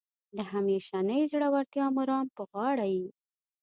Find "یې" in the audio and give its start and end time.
2.95-3.07